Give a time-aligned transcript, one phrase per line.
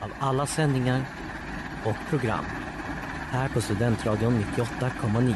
[0.00, 1.04] av alla sändningar
[1.84, 2.44] och program
[3.30, 5.34] här på Studentradion 98,9.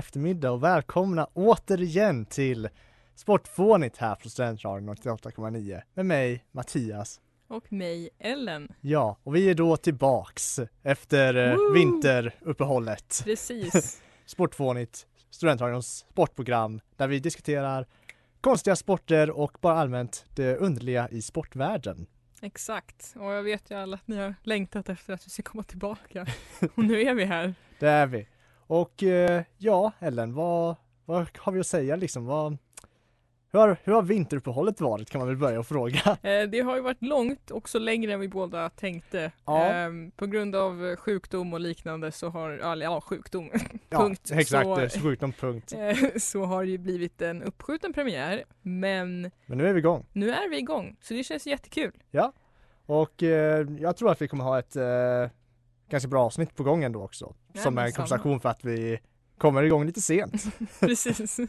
[0.00, 2.68] Eftermiddag och välkomna återigen till
[3.14, 7.20] Sportfånigt här på Studentradion 88,9 med mig Mattias.
[7.48, 8.72] Och mig, Ellen.
[8.80, 11.72] Ja, och vi är då tillbaks efter eh, Woo!
[11.72, 13.22] vinteruppehållet.
[13.24, 14.02] Precis.
[14.26, 17.86] Sportfånigt, Studentradions sportprogram där vi diskuterar
[18.40, 22.06] konstiga sporter och bara allmänt det underliga i sportvärlden.
[22.42, 23.14] Exakt.
[23.16, 26.26] Och jag vet ju alla att ni har längtat efter att vi ska komma tillbaka.
[26.74, 27.54] Och nu är vi här.
[27.78, 28.26] Det är vi.
[28.70, 32.26] Och eh, ja, Ellen, vad, vad har vi att säga liksom?
[32.26, 32.58] Vad,
[33.52, 36.00] hur, har, hur har vinteruppehållet varit kan man väl börja och fråga?
[36.22, 39.32] Eh, Det har ju varit långt, också längre än vi båda tänkte.
[39.44, 39.64] Ja.
[39.66, 42.50] Ehm, På grund av sjukdom och liknande så har,
[42.82, 43.50] ja sjukdom,
[43.88, 44.30] Ja, Punkt.
[44.34, 45.72] exakt, Så- sjukdom punkt.
[45.78, 48.44] eh, så har det ju blivit en uppskjuten premiär.
[48.62, 50.06] Men Men nu är vi igång.
[50.12, 51.92] nu är vi igång, så det känns jättekul.
[52.86, 54.76] Och eh, jag tror att vi kommer ha ett
[55.88, 57.34] ganska bra avsnitt på gång ändå också.
[57.52, 59.00] Ja, som men en kompensation för att vi
[59.38, 60.44] kommer igång lite sent.
[60.80, 61.40] Precis.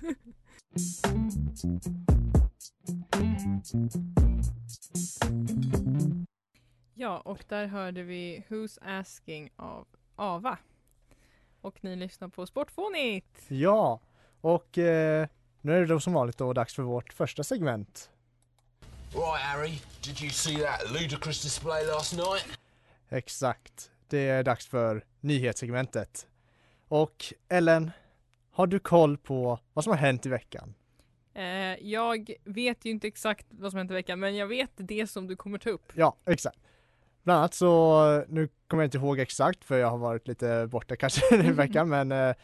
[6.94, 10.58] Ja, och där hörde vi Who's Asking av Ava.
[11.62, 13.38] Och ni lyssnar på Sportfånigt.
[13.48, 14.00] ja,
[14.42, 15.28] och eh,
[15.62, 18.10] nu är det då som vanligt då dags för vårt första segment.
[19.14, 22.46] Right, Harry, did you see that ludicrous display last night?
[23.10, 26.28] Exakt, det är dags för nyhetssegmentet.
[26.88, 27.92] Och Ellen,
[28.52, 30.74] har du koll på vad som har hänt i veckan?
[31.34, 31.44] Eh,
[31.88, 35.28] jag vet ju inte exakt vad som hänt i veckan, men jag vet det som
[35.28, 35.92] du kommer ta upp.
[35.96, 36.60] Ja, exakt.
[37.24, 40.96] Bland annat så, nu kommer jag inte ihåg exakt för jag har varit lite borta
[40.96, 42.36] kanske den här veckan men eh,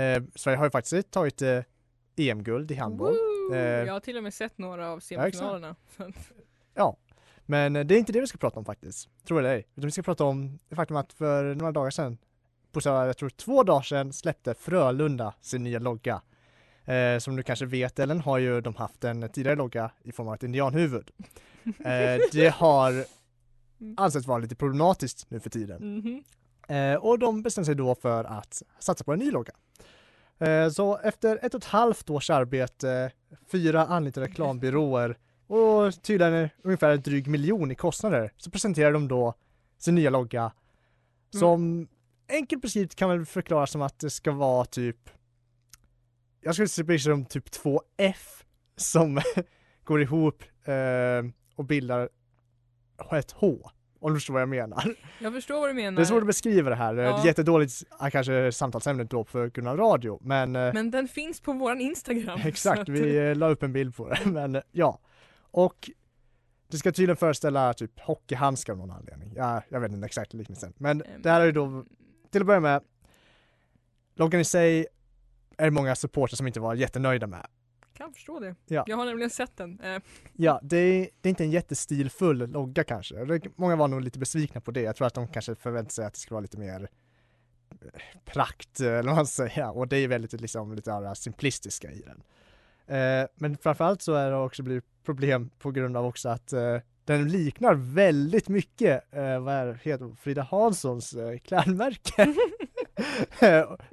[0.00, 1.62] eh, Sverige har ju faktiskt tagit eh,
[2.16, 3.12] EM-guld i handboll.
[3.12, 3.56] Woo!
[3.56, 5.76] Jag har till och med sett några av semifinalerna.
[5.96, 6.04] Ja,
[7.46, 9.66] men eh, det är inte det vi ska prata om faktiskt, tror det eller ej.
[9.74, 12.18] Utan vi ska prata om det faktum att för några dagar sedan,
[12.72, 16.22] på så jag tror två dagar sedan, släppte Frölunda sin nya logga.
[16.84, 20.28] Eh, som du kanske vet Ellen har ju de haft en tidigare logga i form
[20.28, 21.10] av ett indianhuvud.
[21.66, 23.04] Eh, det har
[23.96, 25.96] ansetts vara lite problematiskt nu för tiden.
[25.96, 26.24] Mhm.
[26.68, 29.52] Eh, och de bestämde sig då för att satsa på en ny logga.
[30.38, 33.10] Eh, så efter ett och ett halvt års arbete,
[33.46, 39.34] fyra anlitade reklambyråer och tydligen ungefär en dryg miljon i kostnader så presenterar de då
[39.78, 40.52] sin nya logga
[41.30, 41.88] som
[42.28, 44.96] enkelt beskrivet kan väl förklaras som att det ska vara typ
[46.40, 48.44] jag skulle säga det som typ två F
[48.76, 49.20] som
[49.84, 52.08] går ihop eh, och bildar
[53.12, 53.70] ett H.
[54.00, 54.96] Om du förstår vad jag menar.
[55.18, 55.96] Jag förstår vad du menar.
[55.96, 56.94] Det är svårt att beskriva det här.
[56.94, 57.18] Det är Ja.
[57.18, 57.72] ett jättedåligt
[58.12, 60.18] kanske samtalsämne då för grund av radio.
[60.22, 62.40] Men, eh, Men den finns på våran Instagram.
[62.44, 64.18] exakt, att- vi eh, la upp en bild på det.
[64.30, 65.00] Men ja.
[65.56, 65.90] Och
[66.68, 69.32] det ska tydligen föreställa typ hockeyhandskar av någon anledning.
[69.36, 70.72] Ja, jag vet inte exakt liknelsen.
[70.76, 71.84] Men Ehm, det här är ju då,
[72.30, 72.82] till att börja med,
[74.14, 74.86] loggan i sig
[75.56, 77.46] är det många supportrar som inte var jättenöjda med.
[77.92, 78.54] Kan förstå det.
[78.66, 78.84] Ja.
[78.86, 79.80] Jag har nämligen sett den.
[79.80, 83.40] Eh, Ja, det är, det är inte en jättestilfull logga kanske.
[83.56, 84.80] Många var nog lite besvikna på det.
[84.80, 86.88] Jag tror att de kanske förväntade sig att det skulle vara lite mer
[87.70, 89.76] eh, prakt, eh, eller vad man säger.
[89.76, 92.22] Och det är väldigt liksom lite av det simplistiska i den.
[92.86, 96.76] Eh, men framförallt så är det också blivit problem på grund av också att eh,
[97.04, 102.34] den liknar väldigt mycket, eh, vad är, heter Frida Hanssons eh, klädmärke.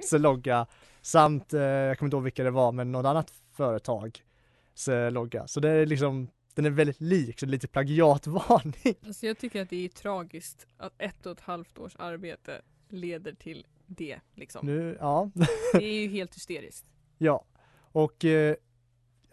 [0.00, 0.66] så logga.
[1.02, 5.46] Samt, eh, jag kommer inte ihåg vilka det var, men något annat företags eh, logga.
[5.46, 8.94] Så det är liksom, den är väldigt lik, så det är lite plagiatvarning.
[9.06, 13.32] Alltså jag tycker att det är tragiskt att ett och ett halvt års arbete leder
[13.32, 14.66] till det liksom.
[14.66, 15.30] Nu, ja,
[15.72, 16.84] Det är ju helt hysteriskt.
[17.18, 17.44] ja.
[17.76, 18.56] Och eh,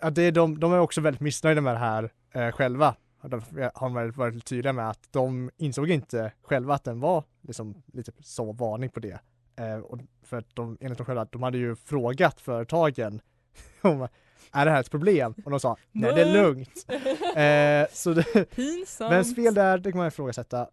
[0.02, 2.96] ja, det är de, de är också väldigt missnöjda med det här eh, själva.
[3.22, 3.42] De
[3.74, 8.12] har varit, varit tydliga med att de insåg inte själva att den var liksom lite
[8.20, 9.20] så varning på det.
[9.56, 13.22] Eh, och för att de, enligt dem själva, de hade ju frågat företagen
[13.82, 14.08] om
[14.52, 15.34] är det här ett problem?
[15.46, 16.86] Och de sa nej det är lugnt.
[17.36, 19.12] Eh, så det, Pinsamt.
[19.12, 20.70] Vems fel det är, det kan man ifrågasätta.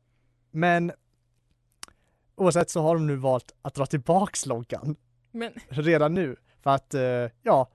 [0.51, 0.93] Men
[2.37, 4.97] oavsett så har de nu valt att dra tillbaks loggan
[5.31, 6.37] Men redan nu.
[6.63, 7.69] För att, eh, ja,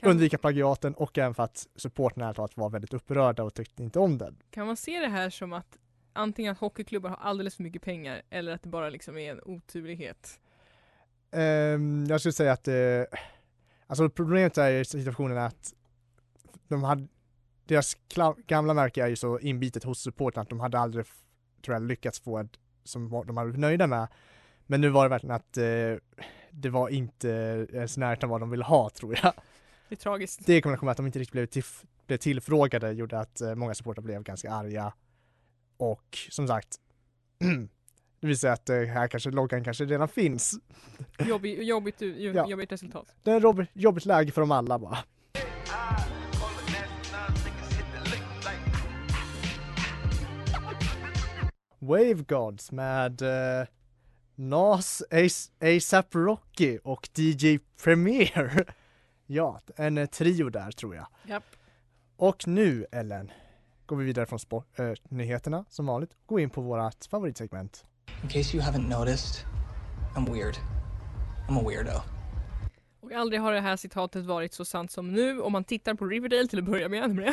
[0.00, 3.98] kan, undvika plagiaten och även för att supporten talat var väldigt upprörda och tyckte inte
[3.98, 4.36] om den.
[4.50, 5.78] kan man se det här som att
[6.12, 9.40] antingen att hockeyklubbar har alldeles för mycket pengar eller att det bara liksom är en
[9.44, 10.40] oturlighet?
[11.30, 13.18] Ehm, jag skulle säga att eh,
[13.86, 15.74] alltså problemet är i situationen att
[16.68, 17.06] de hade,
[17.64, 17.96] deras
[18.46, 21.06] gamla märke är ju så inbitet hos supporten att de hade aldrig,
[21.64, 24.08] tror jag, lyckats få ett som de hade varit nöjda med.
[24.66, 27.28] Men nu var det verkligen att eh, det var inte
[27.72, 29.32] ens närheten vad de ville ha tror jag.
[29.88, 30.46] Det är tragiskt.
[30.46, 33.54] Det i kombination med att de inte riktigt blev, tif- blev tillfrågade gjorde att eh,
[33.54, 34.92] många supportrar blev ganska arga.
[35.76, 36.76] Och som sagt,
[38.20, 40.54] det visar att eh, här kanske loggan kanske redan finns.
[41.18, 42.48] Jobbigt, jobbigt, jobbigt, Ja.
[42.48, 43.14] jobbigt resultat.
[43.22, 44.98] Det är jobbigt, jobbigt läge för dem alla bara.
[51.78, 53.66] Wave Gods med eh,
[54.34, 55.02] Nas,
[55.60, 58.64] ASAP Rocky och DJ Premier.
[59.28, 61.06] Ja, en eh, trio där tror jag.
[61.26, 61.44] Japp.
[62.16, 63.30] Och nu Ellen,
[63.86, 66.10] går vi vidare från sport, eh, nyheterna som vanligt.
[66.26, 67.84] Gå in på vårt favoritsegment.
[68.22, 69.44] In case you haven't noticed,
[70.16, 70.54] I'm weird.
[71.48, 72.00] I'm a weirdo.
[73.00, 76.04] Och aldrig har det här citatet varit så sant som nu om man tittar på
[76.06, 77.22] Riverdale till att börja med, nummer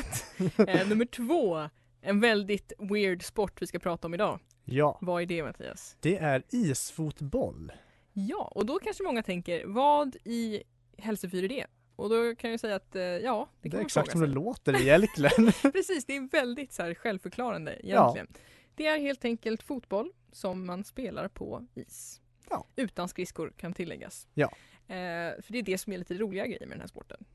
[0.57, 0.69] ett.
[0.69, 1.69] eh, nummer två,
[2.01, 4.39] en väldigt weird sport vi ska prata om idag.
[4.65, 5.97] Ja, Vad är det Mattias?
[5.99, 7.71] det är isfotboll.
[8.13, 10.63] Ja, och då kanske många tänker, vad i
[10.97, 11.65] hälsefyr är det?
[11.95, 14.21] Och då kan jag säga att eh, ja, det Det, kan är man exakt som
[14.21, 15.51] det låter egentligen.
[15.71, 18.27] Precis, det är väldigt så här självförklarande egentligen.
[18.75, 22.21] Det är helt enkelt fotboll som man spelar på is.
[22.49, 22.67] Ja.
[22.75, 24.27] Utan skridskor kan tilläggas.
[24.33, 24.51] Ja.
[24.87, 27.25] Eh, för det är det som är lite roliga grejer med den här sporten.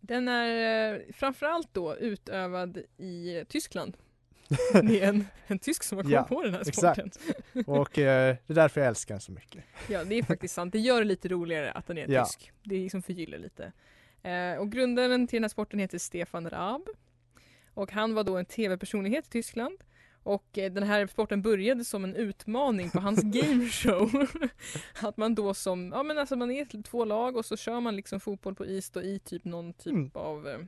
[0.00, 3.96] Den är eh, framförallt då utövad i Tyskland.
[4.82, 7.00] Det är en, en tysk som har kommit Ja, på den här exakt.
[7.14, 7.64] sporten.
[7.66, 9.64] Och eh, det är därför jag älskar den så mycket.
[9.88, 10.72] Ja, det är faktiskt sant.
[10.72, 12.24] Det gör det lite roligare att den är Ja.
[12.24, 12.52] tysk.
[12.62, 13.72] Det liksom förgyller lite.
[14.22, 16.82] Eh, och grundaren till den här sporten heter Stefan Raab.
[17.74, 19.78] Och han var då en tv-personlighet i Tyskland.
[20.24, 24.26] Och eh, den här sporten började som en utmaning på hans gameshow.
[25.02, 27.96] att man då som, ja men alltså man är två lag och så kör man
[27.96, 30.10] liksom fotboll på is då i typ någon typ Mm.
[30.14, 30.58] av, eh,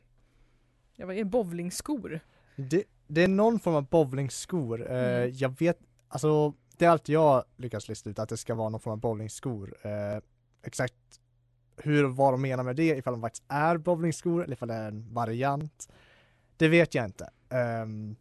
[0.97, 2.21] ja vad är bowlingskor?
[2.57, 4.91] Det, det är någon form av bowlingskor.
[4.93, 5.31] Eh, Mm.
[5.35, 5.79] Jag vet,
[6.09, 8.99] alltså det är allt jag lyckas lista ut att det ska vara någon form av
[8.99, 9.75] bowlingskor.
[9.83, 10.21] Eh,
[10.63, 10.95] exakt
[11.77, 14.89] hur vad de menar med det, ifall de faktiskt är bowlingskor eller ifall det är
[14.89, 15.89] en variant.
[16.57, 17.31] Det vet jag inte.
[17.49, 18.17] Ehm,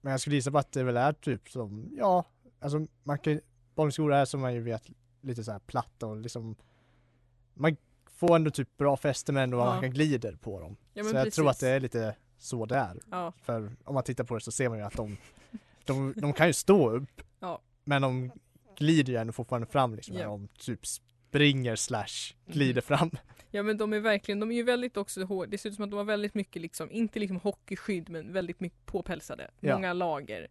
[0.00, 2.24] men jag skulle gissa på att det väl är typ som, ja,
[2.60, 3.40] alltså man kan
[3.74, 4.82] bowlingskor är som man ju vet
[5.20, 6.56] lite så här platta och liksom
[7.54, 7.76] man
[8.10, 9.64] får ändå typ bra fäste men ändå Ja.
[9.64, 10.76] man kan glider på dem.
[10.94, 11.60] Ja, så men jag tror att precis.
[11.60, 13.00] det är lite så det är.
[13.10, 15.16] Ja, För om man tittar på det så ser man ju att de,
[15.84, 17.22] de, de kan ju stå upp.
[17.40, 17.60] Ja.
[17.84, 18.30] Men de
[18.78, 20.14] glider ju ändå fortfarande fram liksom.
[20.14, 20.20] Ja.
[20.20, 23.10] När de typ springer slash glider fram.
[23.50, 25.84] Ja men de är verkligen, de är ju väldigt också hårda, det ser ut som
[25.84, 29.50] att de har väldigt mycket liksom, inte liksom hockeyskydd men väldigt mycket påpälsade.
[29.60, 29.74] Ja.
[29.74, 30.48] Många lager.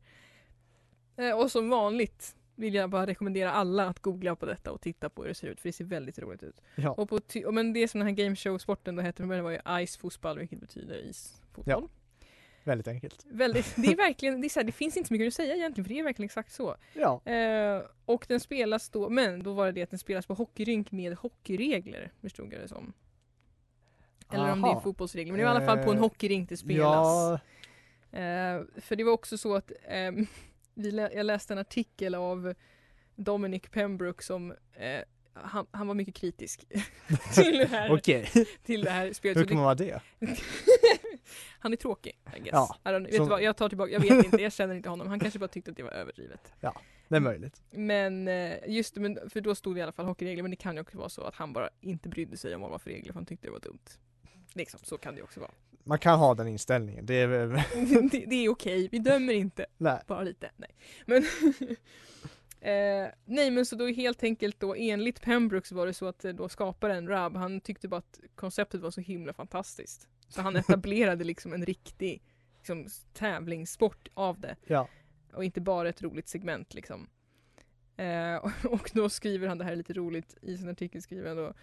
[1.18, 5.10] Eh, och som vanligt vill jag bara rekommendera alla att googla på detta och titta
[5.10, 6.62] på hur det ser ut för det ser väldigt roligt ut.
[6.76, 6.90] Ja.
[6.92, 7.20] Och på
[7.52, 10.60] men det som den här gameshow-sporten då hette från början var ju Ice fotboll vilket
[10.60, 11.12] betyder
[11.60, 11.90] isfotboll.
[12.64, 13.26] Väldigt enkelt.
[13.30, 15.86] Väldigt, det är verkligen, det, är här, det finns inte så mycket att säga egentligen
[15.86, 16.76] för det är verkligen exakt så.
[16.94, 17.22] Ja.
[17.32, 20.92] Eh, och den spelas då, men då var det det att den spelas på hockeyrink
[20.92, 22.94] med hockeyregler förstod jag det som.
[24.32, 24.82] Eller om det är Aha.
[24.82, 26.82] fotbollsregler, men det är i alla fall på en Eh, hockeyrink det spelas.
[26.84, 27.40] Ja,
[28.12, 29.72] Eh, för det var också så att
[30.74, 32.54] vi lä- jag läste en artikel av
[33.16, 35.02] Dominic Pembroke som eh,
[35.44, 36.66] han, han var mycket kritisk
[37.34, 38.30] till, det här, okej.
[38.64, 39.38] till det här spelet.
[39.38, 40.02] Hur kan man vara det?
[41.60, 42.50] han är tråkig, I guess.
[42.52, 44.76] Ja, I don't, vet som- du vad, jag tar tillbaka, jag vet inte, jag känner
[44.76, 45.08] inte honom.
[45.08, 46.54] Han kanske bara tyckte att det var överdrivet.
[47.10, 47.62] Det är möjligt.
[47.72, 50.58] Men eh, just det, men, för då stod det i alla fall hockeyregler, men det
[50.58, 52.80] kan ju också vara så att han bara inte brydde sig om vad det var
[52.80, 53.80] för regler för han tyckte det var dumt.
[54.54, 55.52] Liksom, så kan det också vara.
[55.84, 57.06] Man kan ha den inställningen.
[57.06, 57.28] Det är
[58.12, 59.66] det, det är okej, vi dömer inte.
[59.78, 60.00] nej.
[60.08, 60.70] Bara lite, nej.
[61.06, 61.26] Men
[62.62, 66.26] Eh, nej men så då helt enkelt då enligt Pembroke så var det så att
[66.26, 70.08] eh, då skaparen Rab, han tyckte bara att konceptet var så himla fantastiskt.
[70.28, 72.24] Så han etablerade liksom en riktig
[72.58, 74.56] liksom, tävlingssport av det.
[74.66, 74.88] Ja.
[75.34, 77.10] Och inte bara ett roligt segment liksom.
[77.98, 81.28] Eh, och, och då skriver han det här är lite roligt i sin artikel skriver
[81.28, 81.54] han då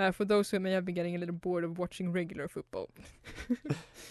[0.00, 2.86] "Uh, For those who may have been getting a little bored of watching regular football.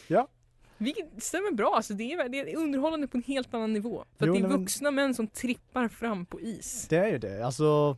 [0.08, 0.28] Ja.
[0.80, 4.06] Vilket stämmer bra, alltså det är, det är underhållande på en helt annan nivå.
[4.18, 6.88] För Jo, att det är nej, men- vuxna män som trippar fram på is.
[6.90, 7.98] Det är ju det, alltså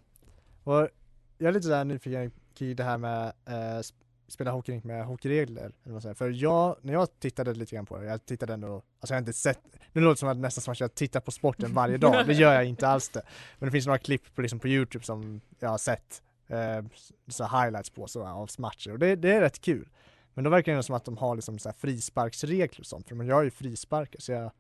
[1.38, 3.94] jag är lite sådär nyfiken kring det här med eh, sp-
[4.28, 6.16] spela hockey med hockeyregler, eller vad säger.
[6.16, 9.20] För jag, när jag tittade lite grann på det, jag tittade ändå, alltså jag har
[9.20, 9.60] inte sett,
[9.94, 12.34] nu låter det som att nästan som att jag tittar på sporten varje dag, det
[12.34, 13.22] gör jag inte alls det.
[13.60, 16.86] Men det finns några klipp på, liksom på Youtube som jag har sett, eh,
[17.28, 19.88] så highlights på så, av matcher och det, det är rätt kul.
[20.34, 23.16] Men då verkar det som att de har liksom så här frisparksregler och sånt, för
[23.16, 24.52] man gör ju frisparkar så jag,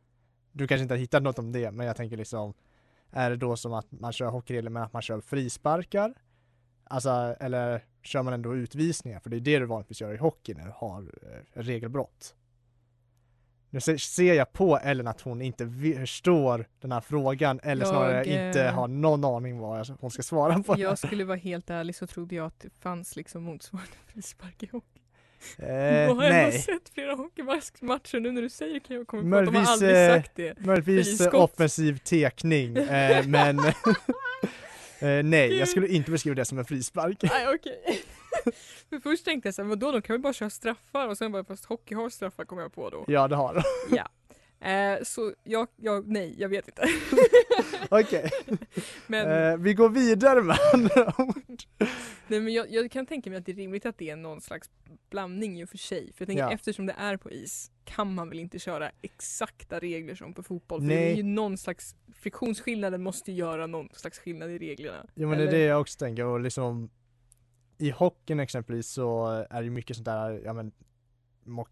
[0.51, 2.53] du kanske inte har hittat något om det, men jag tänker liksom
[3.11, 6.13] är det då som att man kör hockeyregler med att man kör frisparkar?
[6.83, 7.09] Alltså,
[7.39, 9.19] eller kör man ändå utvisningar?
[9.19, 12.35] För det är det du vanligtvis gör i hockey när du har eh, regelbrott.
[13.69, 17.89] Nu se- ser jag på Ellen att hon inte förstår den här frågan eller Jag,
[17.93, 20.79] snarare eh, inte har någon aning vad hon ska svara på.
[20.79, 24.69] Jag skulle vara helt ärlig så trodde jag att det fanns liksom motsvarande frispark i
[24.71, 25.00] hockey.
[25.57, 29.07] Eh, jag har ändå nej, sett flera hockeymatcher nu när du säger det kan jag
[29.07, 30.59] komma på att de har aldrig eh, sagt det.
[30.59, 33.59] möjligtvis offensiv tekning, eh, men
[34.99, 37.17] eh, nej, jag skulle inte beskriva det som en frispark.
[37.23, 38.03] Nej okej.
[38.89, 41.43] För först tänkte jag såhär, vadå de kan väl bara köra straffar och sen bara
[41.43, 43.05] fast hockey har straffar kom jag på då.
[43.07, 43.63] Ja, det har de.
[43.95, 44.09] Ja.
[44.61, 46.83] Eh, så jag, jag, nej jag vet inte.
[47.89, 48.29] Okej,
[49.07, 51.61] Men, eh, vi går vidare med andra ord.
[52.27, 54.41] nej, men jag, jag kan tänka mig att det är rimligt att det är någon
[54.41, 54.69] slags
[55.09, 56.13] blandning i och för sig.
[56.13, 56.51] För jag tänker Ja.
[56.51, 60.79] eftersom det är på is kan man väl inte köra exakta regler som på fotboll.
[60.81, 60.97] För Nej.
[60.97, 65.05] det är ju någon slags, friktionsskillnaden måste göra någon slags skillnad i reglerna.
[65.15, 66.89] Jo men det är det jag också tänker och liksom
[67.77, 70.71] I hockeyn exempelvis så är det mycket sånt där, ja men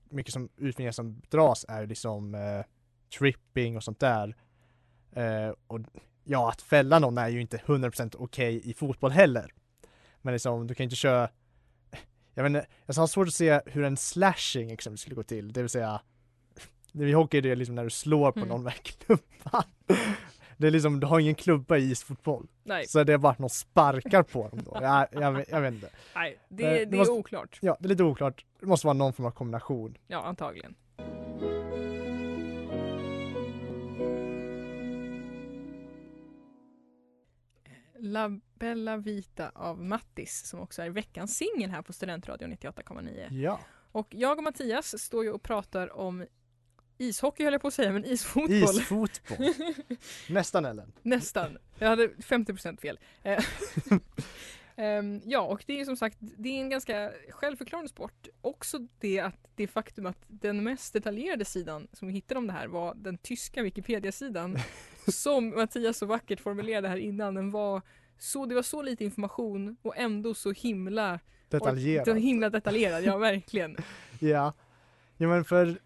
[0.10, 2.66] mycket som utvinningar som dras är liksom eh,
[3.18, 4.36] tripping och sånt där
[5.12, 5.80] eh, och
[6.24, 9.54] ja att fälla någon är ju inte 100% okej i fotboll heller
[10.22, 11.30] men liksom du kan inte köra
[12.34, 15.62] jag inte, jag har svårt att se hur en slashing exempelvis skulle gå till, det
[15.62, 16.02] vill säga
[16.94, 18.50] i hockey är det liksom när du slår på Mm.
[18.50, 19.64] någon med klubban
[20.58, 23.40] det är liksom, du har ingen klubba i isfotboll Nej, så det är bara att
[23.40, 24.78] någon sparkar på dem då.
[24.82, 25.90] Jag, jag, jag vet inte.
[26.16, 27.58] nej det, Eh, det, det måste- är oklart.
[27.62, 28.46] Ja, det är lite oklart.
[28.60, 29.98] Det måste vara någon form av kombination.
[30.08, 30.76] Ja, antagligen.
[38.02, 43.34] La Bella Vita av Mattis som också är veckans singel här på Studentradion 98,9.
[43.34, 43.60] Ja.
[43.92, 46.26] Och jag och Mattias står ju och pratar om
[46.98, 48.80] ishockey höll jag på att säga, men isfotboll.
[48.80, 49.54] Isfotboll.
[50.30, 50.92] Nästan Ellen.
[51.02, 51.58] Nästan.
[51.80, 53.00] Jag hade 50% fel.
[53.24, 53.44] Eh,
[54.76, 58.28] ehm, ja, och det är som sagt det är en ganska självförklarande sport.
[58.42, 62.54] Också det att det faktum att den mest detaljerade sidan som vi hittade om det
[62.54, 64.58] här var den tyska Wikipedia-sidan
[65.08, 67.34] som Mattias så vackert formulerade här innan.
[67.36, 67.82] Den var
[68.18, 72.08] så, det var så lite information och ändå så himla Detaljerat.
[72.08, 73.78] Så himla detaljerad, ja verkligen.
[74.20, 74.54] Ja.
[75.18, 75.78] Ja men för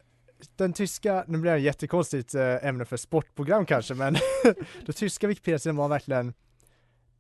[0.56, 4.14] den tyska, nu blir det ett jättekonstigt eh, ämne för sportprogram kanske men
[4.86, 6.28] den tyska Wikipedia-sidan var verkligen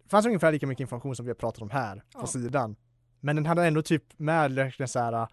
[0.03, 2.27] det fanns ungefär lika mycket information som vi har pratat om här på Ja.
[2.27, 2.75] sidan.
[3.19, 5.27] Men den hade ändå typ med verkligen så här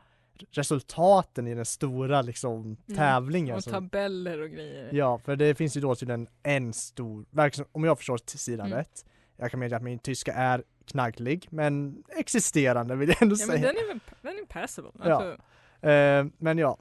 [0.50, 3.56] resultaten i den stora liksom tävlingen.
[3.56, 4.88] Och som- tabeller och grejer.
[4.92, 7.24] Ja, för det finns ju då tydligen en stor,
[7.72, 8.78] om jag förstår till sidan Mm.
[8.78, 9.04] rätt.
[9.36, 13.56] Jag kan medge att min tyska är knagglig, men existerande vill jag ändå Ja men
[13.56, 13.72] säga.
[13.72, 14.90] den är väl den är passable.
[15.04, 15.14] Ja.
[15.14, 15.42] Alltså,
[15.88, 16.78] Eh, men ja,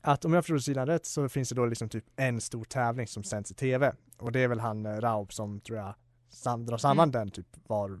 [0.00, 3.06] att om jag förstår sidan rätt så finns det då liksom typ en stor tävling
[3.06, 3.92] som sänds i tv.
[4.18, 5.94] Och det är väl han eh, Raub som tror jag
[6.30, 7.12] sam- drar samman Mm.
[7.12, 8.00] den typ var,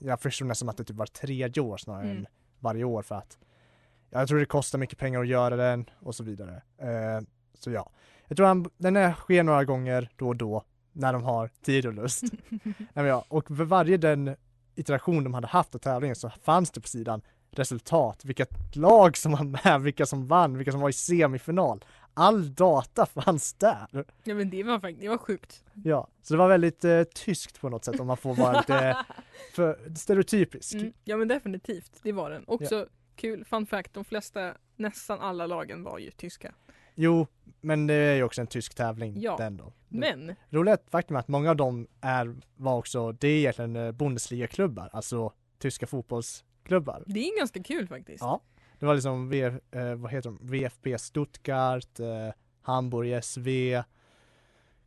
[0.00, 2.16] jag förstår nästan att det typ var tredje år snarare Mm.
[2.16, 2.26] än
[2.60, 3.38] varje år för att
[4.20, 6.62] jag tror det kostar mycket pengar att göra den och så vidare.
[6.78, 7.26] Eh,
[7.58, 7.90] så ja,
[8.28, 11.86] jag tror han, den är, sker några gånger då och då när de har tid
[11.86, 12.22] och lust.
[12.92, 14.36] Nej, ja, och för varje den
[14.74, 19.32] iteration de hade haft av tävlingen så fanns det på sidan resultat, vilket lag som
[19.32, 21.84] var med, vilka som vann, vilka som var i semifinal.
[22.14, 23.86] All data fanns där.
[24.24, 25.64] ja men det var faktiskt, det var sjukt.
[25.72, 28.96] Ja, så det var väldigt eh, tyskt på något sätt om man får vara lite
[29.54, 30.74] för, stereotypisk.
[30.74, 32.44] Mm, ja men definitivt, det var den.
[32.46, 36.54] Också kul, fun fact, de flesta, nästan alla lagen var ju tyska.
[36.94, 37.26] Jo,
[37.60, 39.72] men det är ju också en tysk tävling Ja, den då.
[39.88, 43.92] Men, Roliga faktum är att många av dem är, var också, det är egentligen eh,
[43.92, 47.02] Bundesliga-klubbar, alltså tyska fotbollsklubbar.
[47.06, 48.20] det är ganska kul faktiskt.
[48.22, 48.40] Ja.
[48.78, 53.48] Det var liksom, v, eh, vad heter de, VFB Stuttgart, eh, Hamburg SV,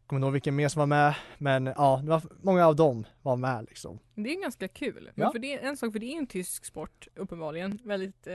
[0.08, 3.06] kommer inte ihåg vilken mer som var med, men ja, det var, många av dem
[3.22, 4.00] var med liksom.
[4.16, 5.12] Det är ganska kul.
[5.16, 5.32] Ja.
[5.32, 7.80] För det är en sak, för det är en tysk sport uppenbarligen.
[7.84, 8.34] Väldigt, eh,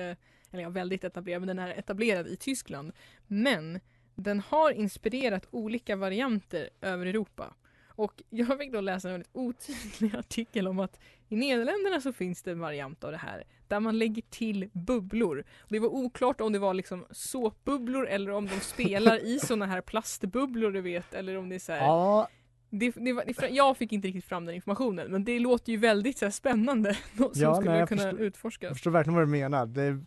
[0.50, 2.92] eller ja, väldigt etablerad, men den är etablerad i Tyskland.
[3.26, 3.80] Men
[4.14, 7.54] den har inspirerat olika varianter över Europa.
[7.96, 12.42] Och jag fick då läsa en väldigt otydlig artikel om att i Nederländerna så finns
[12.42, 15.44] det en variant av det här där man lägger till bubblor.
[15.68, 19.80] Det var oklart om det var liksom såpbubblor eller om de spelar i såna här
[19.80, 22.28] plastbubblor du vet eller om det är så här Ja,
[22.70, 25.78] det, det var, det, jag fick inte riktigt fram den informationen men det låter ju
[25.78, 26.96] väldigt så här, spännande.
[27.14, 28.68] Något som Ja, skulle nej, jag kunna förstår- utforskas.
[28.68, 29.66] jag förstår verkligen vad du menar.
[29.66, 30.04] Det,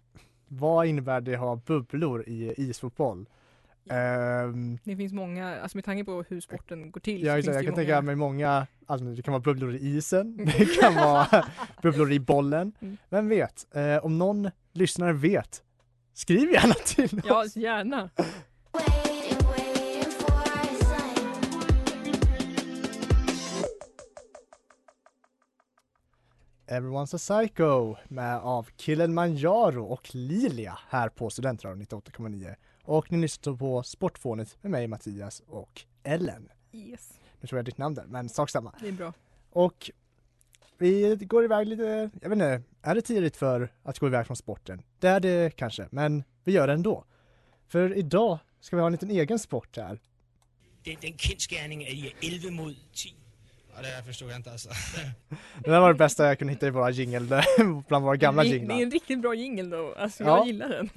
[0.48, 3.25] vad innebär det att ha bubblor i isfotboll?
[3.89, 7.56] Ehm, Det finns många, alltså med tanke på hur sporten går till Ja, exakt.
[7.56, 8.01] jag det kan ju tänka många.
[8.01, 11.46] mig många, alltså det kan vara bubblor i isen, det kan vara
[11.82, 12.72] bubblor i bollen.
[12.82, 12.98] Mm.
[13.10, 13.75] Vem vet?
[13.75, 15.63] Eh, om någon lyssnare vet,
[16.13, 17.56] skriv gärna till Ja, oss.
[17.56, 18.10] gärna.
[26.68, 32.56] Everyone's a Psycho med av Kilimanjaro och Lilia här på Studentradion 98,9.
[32.86, 36.50] Och ni lyssnar på Sportfånet med mig Mattias och Ellen.
[36.72, 38.74] Yes, Nu tror jag ditt namn där, men sak samma.
[38.82, 39.13] det är bra.
[39.50, 39.92] Och
[40.77, 44.38] vi går iväg lite, jag vet inte, är det tidigt för att gå iväg från
[44.38, 44.82] sporten?
[45.00, 47.06] Det är det kanske, men vi gör det ändå.
[47.68, 50.00] För idag ska vi ha en liten egen sport här.
[50.84, 53.13] Den, den kendsgerning, at I er 11 mod 10.
[53.75, 54.70] Ja, det förstod jag inte alltså.
[55.63, 57.44] Det här var det bästa jag kunde hitta i våra jingle,
[57.88, 58.75] bland våra gamla det, det jinglar.
[58.75, 60.38] är en riktigt bra jingle då, alltså Ja.
[60.38, 60.89] jag gillar den.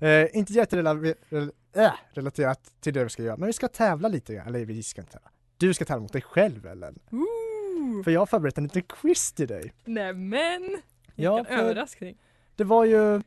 [0.00, 4.46] eh, inte jätterelaterat till det vi ska göra, men vi ska tävla lite grann.
[4.46, 5.30] Eller vi ska inte tävla.
[5.56, 6.98] Du ska tävla mot dig själv Ellen.
[7.10, 8.04] Ooh.
[8.04, 9.72] För jag har förberett en liten quiz till dig.
[9.84, 10.82] Nämen!
[11.14, 12.16] Ja, Vilken för- överraskning.
[12.56, 13.22] Det var ju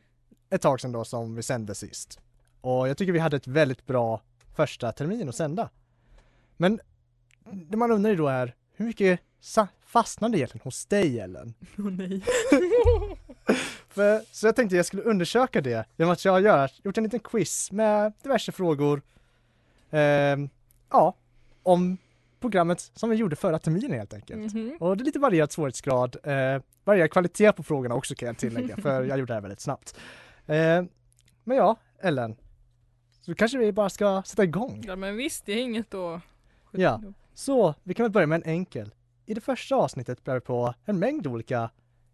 [0.50, 2.20] ett tag sedan då som vi sände sist.
[2.62, 4.22] Och jag tycker vi hade ett väldigt bra
[4.56, 5.70] första termin att sända.
[6.58, 6.80] Men
[7.52, 9.20] det man undrar ju då är, hur mycket
[9.86, 11.54] fastnade egentligen hos dig Ellen?
[11.78, 12.22] Åh nej.
[13.90, 17.20] För, så jag tänkte jag skulle undersöka det genom att jag har gjort en liten
[17.20, 19.02] quiz med diverse frågor.
[19.92, 20.50] ehm,
[20.90, 21.16] ja,
[21.64, 21.98] om
[22.40, 24.54] programmet som vi gjorde förra terminen helt enkelt.
[24.54, 24.78] Mhm.
[24.80, 28.78] Och det är lite varierad svårighetsgrad, eh, varierad kvalitet på frågorna också kan jag tillägga,
[28.82, 29.98] för jag gjorde det här väldigt snabbt.
[30.46, 30.84] Eh,
[31.44, 32.36] men ja, Ellen,
[33.22, 34.84] så kanske vi bara ska sätta igång.
[34.88, 36.22] Ja men visst, det är inget att
[36.66, 37.02] skjuta Ja.
[37.38, 38.94] Så, vi kan väl börja med en enkel.
[39.26, 41.70] I det första avsnittet börjar vi på en mängd olika,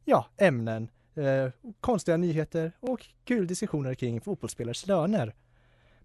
[0.06, 5.36] ja, ämnen, eh, konstiga nyheter och kul diskussioner kring fotbollsspelares löner.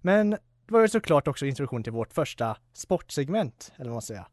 [0.00, 0.38] Men det
[0.72, 4.24] var ju såklart också introduktion till vårt första sportsegment, eller vad man säger.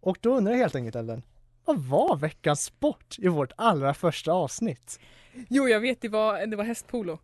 [0.00, 1.22] Och då undrar jag helt enkelt Ellen,
[1.64, 5.00] vad var veckans sport i vårt allra första avsnitt?
[5.48, 7.18] Jo jag vet, det var, det var hästpolo.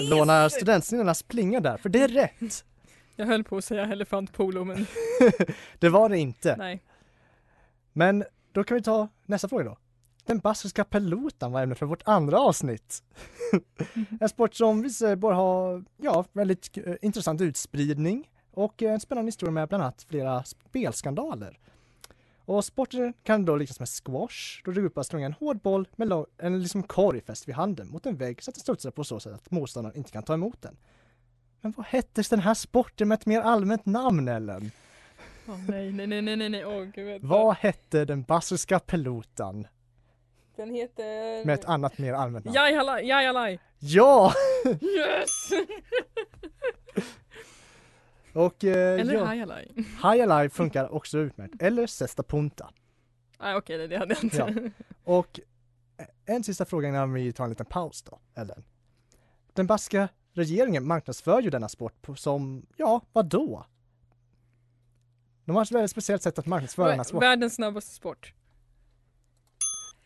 [0.10, 2.64] Lånar studentsnillena plinga där, för det är rätt.
[3.16, 4.86] Jag höll på att säga elefantpolo men
[5.78, 6.56] det var det inte.
[6.56, 6.82] nej.
[7.92, 9.76] Men då kan vi ta nästa fråga då.
[10.26, 13.02] Den baskiska piloten var ämnet för vårt andra avsnitt.
[14.20, 19.00] en sport som visar sig bara ha, ja, väldigt eh, intressant utspridning och eh, en
[19.00, 21.58] spännande historia med bland annat flera spelskandaler.
[22.44, 25.88] Och sporten kan då liknas med squash, då du går och slunga en hård boll
[25.96, 29.04] med en liksom korg fäst vid handen mot en vägg så att den studsar på
[29.04, 30.76] så sätt att motståndaren inte kan ta emot den.
[31.66, 34.70] Men vad hette den här sporten med ett mer allmänt namn Ellen?
[35.48, 37.06] Åh, nej, nej, nej, nej, nej, åh gud.
[37.06, 37.26] vänta.
[37.26, 39.66] Vad hette den baskiska piloten
[40.56, 41.44] Den heter...
[41.44, 42.54] med ett annat mer allmänt namn?
[42.54, 43.60] Jajalaj, jajalaj!
[43.78, 44.32] Ja!
[44.80, 45.50] Yes!
[48.32, 49.68] Och eh, Eller ja, hajalaj.
[50.02, 51.62] Alive funkar också utmärkt.
[51.62, 52.70] Eller Sesta Punta.
[53.40, 54.36] Nej okej, nej, det hade jag inte.
[54.36, 54.70] Ja.
[55.04, 55.40] Och
[55.96, 58.64] eh, en sista fråga innan vi tar en liten paus då, Ellen.
[59.52, 63.66] Den baska regeringen marknadsför ju denna sport på, som, ja, vad då?
[65.44, 67.22] De har ett väldigt speciellt sätt att marknadsföra denna sport.
[67.22, 68.32] Världens snabbaste sport.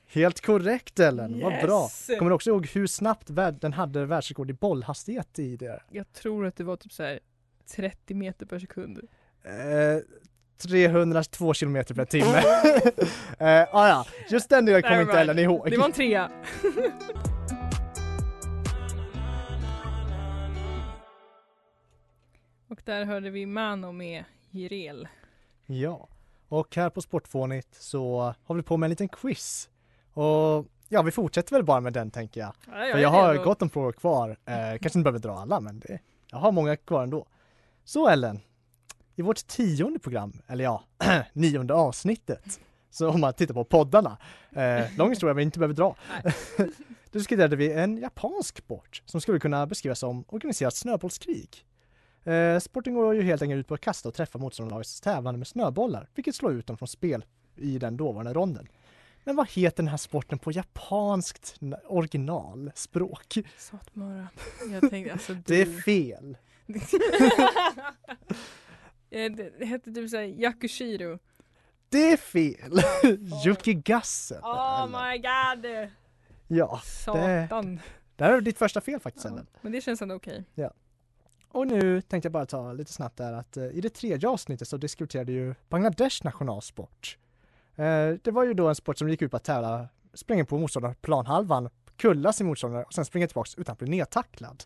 [0.06, 1.82] Helt korrekt Ellen, vad bra!
[1.82, 2.10] Yes!
[2.18, 3.26] Kommer du också ihåg hur snabbt
[3.60, 5.82] den hade världsrekord i bollhastighet i det?
[5.90, 7.20] Jag tror att det var typ så här
[7.76, 9.00] 30 meter per sekund.
[9.44, 10.02] Eh,
[10.58, 12.38] 302 kilometer per timme.
[13.38, 15.70] eh, ah, ja, just den delen kommer inte Ellen ihåg.
[15.70, 16.30] Det var en trea.
[22.70, 25.08] Och där hörde vi Mano med Jireel.
[25.66, 26.08] Ja,
[26.48, 29.70] och här på Sportfånigt så har vi på med en liten quiz.
[30.12, 32.52] Och ja, vi fortsätter väl bara med den tänker jag.
[32.66, 33.44] Ja, För är jag har redo.
[33.44, 34.30] gott om frågor kvar.
[34.30, 35.98] Eh, kanske inte behöver dra alla, men det,
[36.30, 37.26] jag har många kvar ändå.
[37.84, 38.40] Så Ellen,
[39.16, 40.84] i vårt tionde program, eller ja,
[41.32, 44.18] nionde avsnittet, så om man tittar på poddarna,
[44.52, 45.96] eh, lång historia vi inte behöver dra.
[47.10, 51.66] diskuterade vi en japansk sport som skulle kunna beskrivas som organiserat snöbollskrig.
[52.24, 55.46] Eh, sporten går ju helt enkelt ut på att kasta och träffa motståndarlagets tävlande med
[55.46, 57.24] snöbollar, vilket slår ut dem från spel
[57.56, 58.68] i den dåvarande ronden.
[59.24, 61.56] Men vad heter den här sporten på japanskt
[61.86, 63.34] originalspråk?
[63.58, 64.28] Satmara.
[64.72, 65.42] Jag tänkte alltså du.
[65.46, 66.36] Det är fel.
[69.12, 71.18] Eh, det det hette typ såhär Yakushiro.
[71.88, 72.80] Det är fel!
[73.46, 74.40] Yukigassen.
[74.42, 75.90] Oh Eller- my god!
[76.48, 77.80] Ja, Satan.
[78.16, 80.44] det här är ditt första fel faktiskt Ja, men det känns ändå okej.
[81.52, 84.68] Och nu tänkte jag bara ta lite snabbt där att eh, i det tredje avsnittet
[84.68, 87.18] så diskuterade ju Bangladesh nationalsport.
[87.76, 90.58] Eh, det var ju då en sport som gick ut på att tävla, springa på
[90.58, 94.64] motståndarplanhalvan, kulla sin motståndare och sen springa tillbaks utan att bli nedtacklad.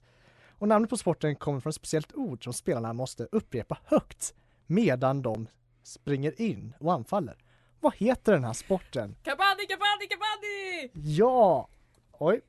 [0.58, 4.34] Och namnet på sporten kommer från ett speciellt ord som spelarna måste upprepa högt
[4.66, 5.48] medan de
[5.82, 7.36] springer in och anfaller.
[7.80, 9.16] Vad heter den här sporten?
[9.22, 10.90] Kabaddi, kabaddi, kabaddi!
[10.94, 11.68] Ja!
[12.12, 12.40] Oj.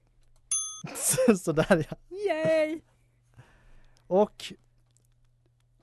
[1.38, 2.18] Sådär ja.
[2.18, 2.82] Yay!
[4.08, 4.54] Och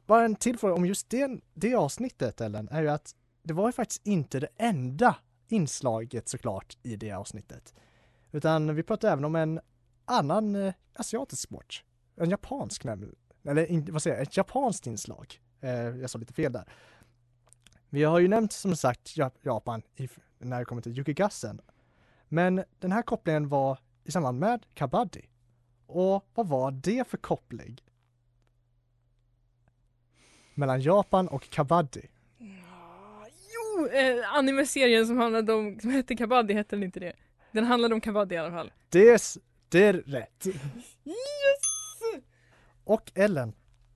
[0.06, 3.68] bara en till fråga om just det, det avsnittet Ellen, är ju att det var
[3.68, 5.16] ju faktiskt inte det enda
[5.48, 7.74] inslaget såklart i det avsnittet.
[8.32, 9.60] Utan vi pratade även om en
[10.04, 11.84] annan eh, asiatisk sport.
[12.16, 13.16] En japansk nämligen.
[13.44, 15.40] Eller in, vad säger jag, ett japanskt inslag.
[15.60, 16.72] Eh, jag sa lite fel där.
[17.88, 20.08] Vi har ju nämnt som sagt Japan i,
[20.38, 21.60] när det kommer till Yukigassen.
[22.28, 25.28] Men den här kopplingen var i samband med kabaddi.
[25.86, 27.82] Och vad var det för koppling?
[30.54, 32.06] Mellan Japan och kabaddi.
[32.38, 37.12] Jo, eh, anime-serien som handlade om, som hette Kabaddi, hette den inte det?
[37.52, 38.72] Den handlade om Kabaddi i alla fall.
[38.88, 39.20] Det är,
[39.68, 40.46] det är rätt.
[40.46, 42.22] Yes!
[42.84, 43.52] Och Ellen,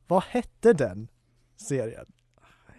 [0.07, 1.09] vad hette den
[1.57, 2.07] serien?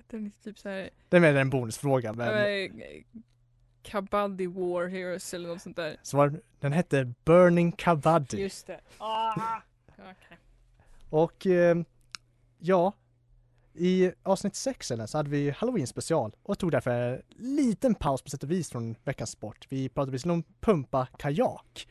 [0.08, 2.72] Den inte typ såhär, Det är mer en bonusfråga men eh,
[3.84, 5.98] Kabaddi War Heroes eller något sånt där.
[6.04, 8.42] så var, den hette Burning Kabaddi.
[8.42, 8.80] Just det.
[8.98, 9.34] Ah!
[9.98, 10.38] Okej.
[11.10, 11.78] Och eh,
[12.60, 12.94] ja,
[13.78, 18.30] i avsnitt 6 så hade vi Halloween special och tog därför en liten paus på
[18.30, 19.68] sätt och vis från veckans sport.
[19.70, 21.88] Vi pratade visserligen om pumpa kajak.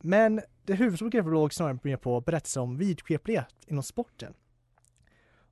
[0.00, 4.34] Men det huvudsakliga låg snarare mer på berättelser om vidskeplighet inom sporten.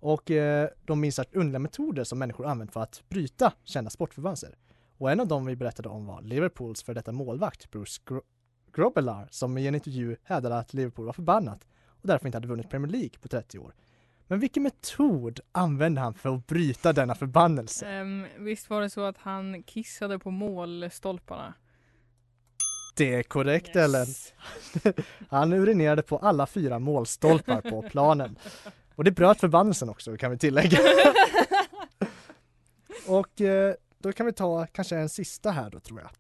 [0.00, 4.56] Och eh, de minst sagt underliga metoder som människor använt för att bryta kända sportförbannelser.
[4.98, 8.22] Och en av dem vi berättade om var Liverpools för detta målvakt Bruce Gro-
[8.72, 12.70] Grobelar som i en intervju hävdade att Liverpool var förbannat och därför inte hade vunnit
[12.70, 13.74] Premier League på 30 år.
[14.26, 17.86] Men vilken metod använde han för att bryta denna förbannelse?
[17.86, 21.54] Ehm, visst var det så att han kissade på målstolparna?
[22.96, 24.06] Det är korrekt Ellen.
[25.28, 28.38] Han urinerade på alla fyra målstolpar på planen.
[28.94, 30.78] Och det bröt förbannelsen också kan vi tillägga.
[33.06, 36.10] Och eh, då kan vi ta kanske en sista här då tror jag.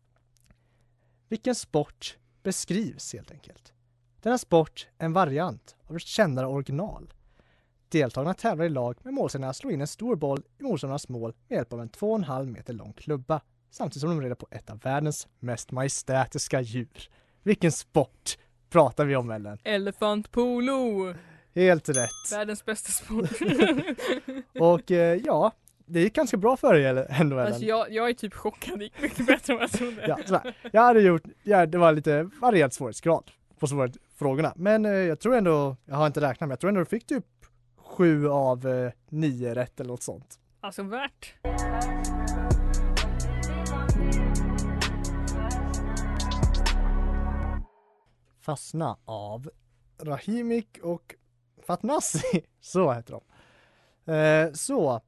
[1.28, 3.72] Vilken sport beskrivs helt enkelt?
[4.22, 7.12] Denna sport är en variant av ett kändare original.
[7.94, 11.34] Deltagarna tävlar i lag med målsättningen att slå in en stor boll i motståndarnas mål
[11.48, 14.78] med hjälp av en 2,5 meter lång klubba samtidigt som de rider på ett av
[14.78, 17.08] världens mest majestätiska djur.
[17.42, 18.38] Vilken sport
[18.70, 19.58] pratar vi om Ellen?
[19.64, 21.14] Elefantpolo!
[21.54, 22.10] Helt rätt.
[22.32, 23.30] Världens bästa sport.
[24.60, 25.52] Och eh, ja,
[25.86, 27.46] det gick ganska bra för dig ändå Ellen.
[27.46, 30.06] alltså jag, jag är typ chockad, det gick mycket bättre än vad jag trodde.
[30.08, 30.56] Ja, sådär.
[30.72, 34.52] Jag hade gjort, ja, det var lite varierad svårighetsgrad på svårighetsfrågorna.
[34.56, 37.06] Men eh, jag tror ändå, jag har inte räknat men jag tror ändå du fick
[37.06, 37.24] typ
[37.94, 40.38] sju av eh, nio rätt eller något sånt.
[40.60, 41.34] Alltså värt.
[48.40, 49.50] Fastna av
[49.98, 51.14] Rahimik och
[51.66, 52.46] Fatnassi.
[52.60, 53.22] Så heter de.
[54.12, 55.00] Eh, så,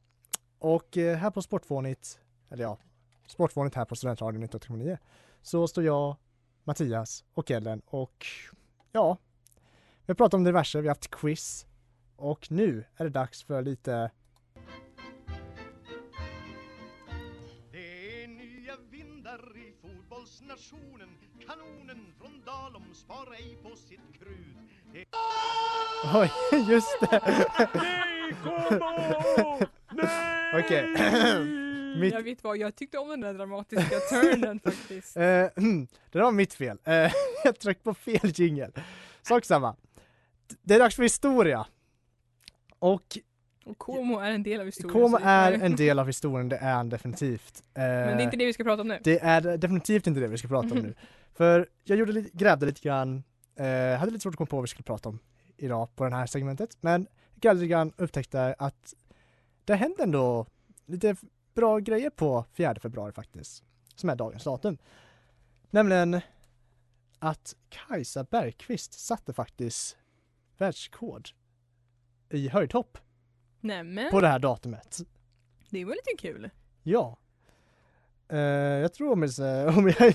[0.59, 2.21] och eh, här på Sportfånigt,
[2.51, 2.79] eller ja,
[3.27, 4.99] Sportfånigt här på Studentradion 98,9
[5.43, 6.17] så står jag,
[6.65, 8.27] Mattias och Ellen och
[8.93, 9.19] ja,
[10.07, 11.67] vi har pratat om diverse, vi har haft quiz
[12.17, 14.11] och nu är det dags för lite
[17.73, 21.09] Det är nya vindar i fotbollsnationen
[21.47, 24.57] Kanonen från Dalom spar ej på sitt krut
[24.93, 25.05] Det
[26.15, 26.31] Oj,
[26.71, 27.21] just det!
[30.55, 30.95] Okej.
[32.01, 35.17] Mitt- Jag vet vad, jag tyckte om den där dramatiska turnen faktiskt.
[35.17, 35.47] Eh,
[36.13, 36.79] det var mitt fel.
[36.85, 37.13] Eh,
[37.45, 38.73] jag tryckte på fel jingel.
[39.23, 39.77] Sak samma.
[40.63, 41.67] Det är dags för historia.
[42.79, 43.19] Och
[43.65, 44.93] Och Como är en del av historien.
[45.03, 47.63] Como är en del av historien, det är han definitivt.
[47.75, 49.01] Eh, Men det är inte det vi ska prata om nu.
[49.05, 50.95] det är definitivt inte det vi ska prata om nu.
[51.35, 53.25] För jag gjorde lite, grävde lite grann,
[53.57, 55.19] eh, hade lite svårt att komma på vad vi skulle prata om
[55.57, 56.77] idag på det här segmentet.
[56.81, 58.95] Men grävde lite grann upptäckte att
[59.65, 60.47] det hände ändå
[60.87, 61.17] lite
[61.55, 63.65] bra grejer på 4 februari faktiskt.
[63.95, 64.79] Som är dagens datum.
[65.71, 66.21] Nämligen
[67.19, 69.97] att Kajsa Bergqvist satte faktiskt
[70.59, 71.29] världsrekord
[72.31, 72.99] i höjdhopp
[73.61, 74.99] Nämen, på det här datumet.
[75.71, 76.51] det var lite kul.
[76.83, 77.19] Ja.
[78.29, 80.15] Eh, jag tror om jag, om jag,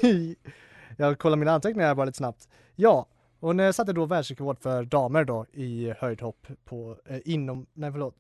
[0.98, 2.48] jag kollar mina anteckningar bara lite snabbt.
[2.76, 3.08] Ja,
[3.40, 8.16] hon eh, satte då världsrekord för damer då i höjdhopp på eh, inom, nej förlåt,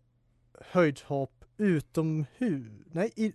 [0.72, 3.34] höjdhopp utomhus, nej i,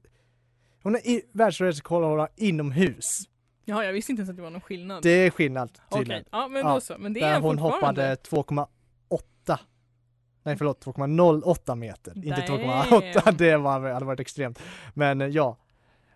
[0.83, 3.23] hon är i världsrekord inomhus.
[3.65, 5.03] Ja, jag visste inte ens att det var någon skillnad.
[5.03, 6.25] Det är skillnad Okej, tydligen.
[6.33, 6.95] ja men Ja, då så.
[6.99, 8.17] Men det Där är hon fortfarande.
[8.29, 8.67] hoppade
[9.09, 9.59] 2,8
[10.47, 12.61] Nej förlåt 2,08 meter, inte Damn.
[12.61, 14.59] 2,8 det var, hade varit extremt.
[14.95, 15.57] Men eh, ja.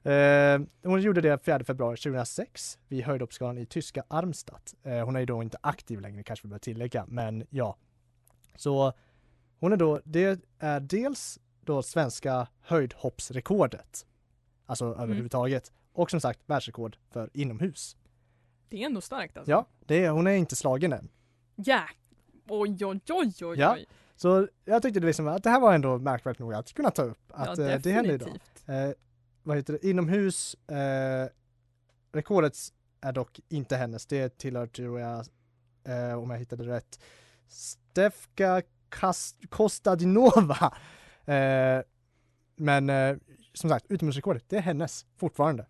[0.02, 4.74] Eh, hon gjorde det 4 februari 2006 vid höjdhoppsgalan i tyska Armstadt.
[4.82, 7.76] Eh, hon är ju då inte aktiv längre kanske vi bör tillägga, men ja.
[8.56, 8.92] Så
[9.60, 14.06] hon är då, det är dels då svenska höjdhoppsrekordet,
[14.66, 15.00] alltså Mm.
[15.00, 17.96] överhuvudtaget, och som sagt världsrekord för inomhus.
[18.68, 19.50] Det är ändå starkt alltså.
[19.50, 21.08] Ja, det är, hon är inte slagen än.
[21.54, 21.82] Ja.
[22.48, 23.76] Oj, oj, oj, oj, Ja.
[24.22, 27.02] Så jag tyckte det liksom att det här var ändå märkvärt nog att kunna ta
[27.02, 27.18] upp.
[27.28, 28.38] Att ja, eh, det hände idag.
[28.66, 28.90] Eh,
[29.42, 29.88] vad heter det?
[29.88, 31.28] Inomhus, eh,
[32.12, 32.56] rekordet
[33.00, 34.06] är dock inte hennes.
[34.06, 35.26] Det tillhör tror jag,
[35.84, 37.00] eh, om jag hittade rätt,
[37.48, 38.62] Stefka
[39.48, 40.74] Kostadinova.
[41.24, 41.82] Eh,
[42.56, 43.16] men eh,
[43.54, 45.66] som sagt, utomhusrekordet, det är hennes fortfarande.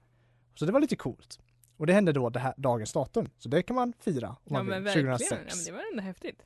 [0.54, 1.38] Så det var lite coolt.
[1.76, 3.28] Och det hände då det här, dagens datum.
[3.38, 5.18] Så det kan man fira om Ja man men vill, verkligen.
[5.18, 5.40] 2006.
[5.40, 6.42] Ja, men det var ändå häftigt.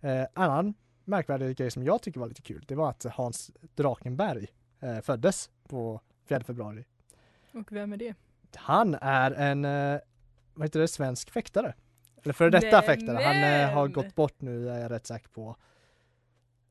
[0.00, 4.46] Eh, annan märkvärdig grej som jag tycker var lite kul, det var att Hans Drakenberg
[4.80, 6.84] eh, föddes på 4 februari.
[7.52, 8.14] Och vem är det?
[8.54, 10.00] Han är en, eh,
[10.54, 11.74] vad heter det, svensk fäktare.
[12.22, 13.24] Eller före detta fäktare.
[13.24, 15.56] Han eh, har gått bort nu, är jag rätt säker på.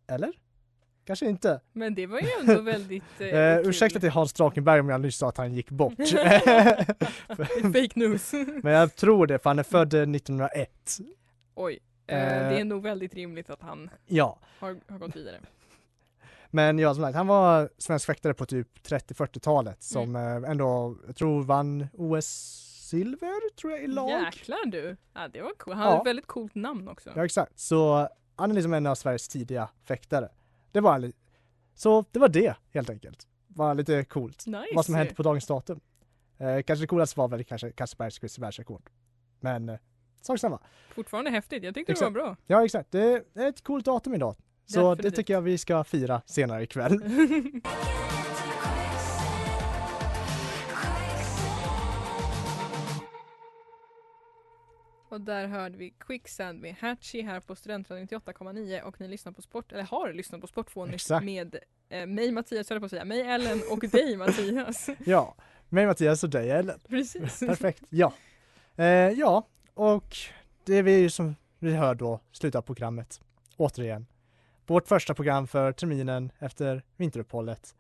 [0.07, 0.31] Eller?
[1.05, 1.61] Kanske inte.
[1.73, 5.17] Men det var ju ändå väldigt eh, Eh, ursäkta till Hans Drakenberg om jag nyss
[5.17, 5.93] sa att han gick bort.
[7.61, 8.31] Fake news.
[8.63, 10.69] Men jag tror det, för han är född eh, 1901.
[11.55, 11.79] Oj.
[12.07, 12.49] Eh, Eh.
[12.49, 15.39] det är nog väldigt rimligt att han Ja, har, har gått vidare.
[16.49, 20.43] Men ja, som sagt, han var svensk fäktare på typ 30-40-talet som Mm.
[20.45, 24.09] ändå, jag tror vann OS-silver tror jag i lag.
[24.09, 24.97] Jäklar du.
[25.13, 25.73] Ja, det var cool.
[25.73, 25.91] Han Ja.
[25.91, 27.11] har ett väldigt coolt namn också.
[27.15, 30.29] Ja exakt, så han är liksom en av Sveriges tidiga fäktare.
[30.71, 31.13] Det var li-
[31.75, 33.27] Så det var det helt enkelt.
[33.47, 34.45] Var lite coolt.
[34.47, 34.65] Nice.
[34.75, 35.79] Vad som hänt på dagens datum.
[36.37, 38.89] Eh, kanske det coolaste var väl kanske Kasper Bergqvists världsrekord.
[39.39, 39.77] Men eh,
[40.25, 40.59] sak samma.
[40.95, 41.63] Fortfarande häftigt.
[41.63, 42.13] Jag tyckte Exakt.
[42.13, 42.37] det var bra.
[42.47, 43.01] Ja exakt, det
[43.35, 44.35] är ett coolt datum idag.
[44.65, 45.15] Så det Definitivt.
[45.15, 46.99] tycker jag vi ska fira senare ikväll.
[55.09, 59.41] Och där hörde vi Quicksand med Hatchie här på Studentradion 98,9 och ni lyssnar på
[59.41, 61.55] Sport, eller har lyssnat på Sportfånigt med
[61.89, 64.89] eh, mig Mattias, höll på att säga, mig Ellen och dig Mattias.
[65.05, 65.35] ja,
[65.69, 66.79] mig Mattias och dig Ellen.
[66.87, 67.39] Precis.
[67.39, 68.13] Perfekt, ja.
[68.75, 70.17] Eh, ja, och
[70.63, 73.21] det är vi som vi hör då slutet av programmet.
[73.57, 74.05] Återigen.
[74.65, 77.75] Vårt första program för terminen efter vinteruppehållet.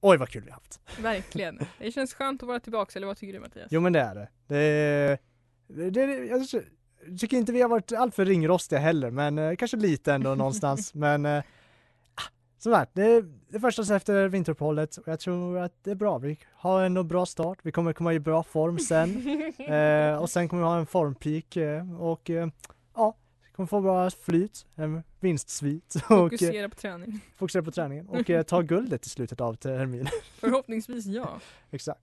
[0.00, 0.80] Oj vad kul vi haft.
[1.00, 1.60] Verkligen.
[1.78, 3.68] Det känns skönt att vara tillbaka, eller vad tycker du Mattias?
[3.70, 4.28] Jo men det är det.
[4.46, 5.18] det,
[5.66, 10.12] det, det jag tycker inte vi har varit alltför ringrostiga heller men eh, kanske lite
[10.12, 10.94] ändå någonstans.
[11.06, 11.42] Men eh,
[12.58, 16.18] som sagt, det är det första efter vinteruppehållet och jag tror att det är bra.
[16.18, 17.58] Vi har ändå bra start.
[17.62, 19.22] Vi kommer komma i bra form sen.
[19.66, 22.48] Eh, och sen kommer vi ha en formpeak eh, och eh,
[22.94, 23.16] ja,
[23.52, 27.20] kommer få bra flyt, en vinstsvit och eh, Fokusera på träning.
[27.36, 30.06] fokusera på träningen och eh, ta guldet i slutet av terminen.
[30.40, 31.40] Förhoppningsvis ja.
[31.70, 32.00] Exakt.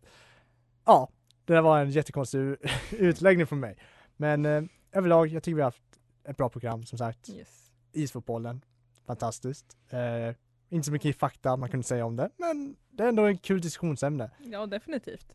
[0.86, 1.10] Ja,
[1.46, 2.56] det där var en jättekonstig
[2.92, 3.78] utläggning från mig.
[4.18, 5.84] Men eh, överlag, jag tycker vi har haft
[6.28, 7.30] ett bra program som sagt.
[7.30, 7.72] Yes.
[7.92, 8.62] Isfotbollen,
[9.06, 9.78] fantastiskt.
[9.90, 10.36] Eh,
[10.70, 13.62] inte så mycket fakta man kunde säga om det, men det är ändå en kul
[13.62, 14.32] diskussionsämne.
[14.40, 15.34] Ja definitivt.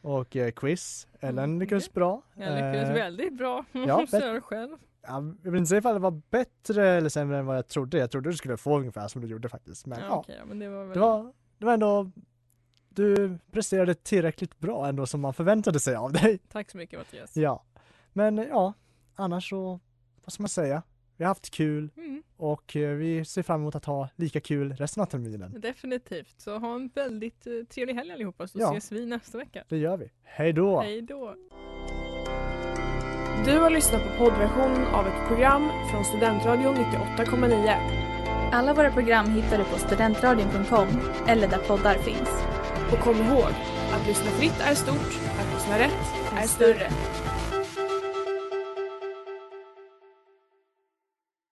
[0.00, 2.22] Och eh, quiz, Ellen Mm, lyckades bra.
[2.34, 3.64] Jag lyckades Eh, väldigt bra.
[3.72, 4.76] ja, jag själv.
[5.02, 7.98] Ja, jag vill inte säga ifall det var bättre eller sämre än vad jag trodde.
[7.98, 9.86] Jag trodde du skulle få ungefär som du gjorde faktiskt.
[9.86, 10.94] Men Ja, ja, okej, men det var väl...
[10.94, 12.10] det, var, det var ändå,
[12.88, 16.38] du presterade tillräckligt bra ändå som man förväntade sig av dig.
[16.48, 17.36] Tack så mycket Mattias.
[17.36, 17.64] Ja,
[18.12, 18.72] men ja,
[19.14, 19.80] annars så,
[20.24, 20.82] vad ska man säga?
[21.18, 24.72] Vi har haft kul Mm, och eh, vi ser fram emot att ha lika kul
[24.72, 25.60] resten av terminen.
[25.60, 26.34] definitivt.
[26.40, 28.70] Så ha en väldigt eh, trevlig helg allihopa så Ja.
[28.76, 29.64] ses vi nästa vecka.
[29.68, 30.10] Det gör vi.
[30.24, 30.80] Hej då!
[30.80, 31.34] Hej då!
[33.44, 37.74] Du har lyssnat på poddversionen av ett program från Studentradion 98,9.
[38.52, 40.88] Alla våra program hittar du på studentradion.com
[41.28, 42.30] eller där poddar finns.
[42.92, 43.50] Och kom ihåg,
[43.92, 46.88] att lyssna fritt är stort, att lyssna rätt är större.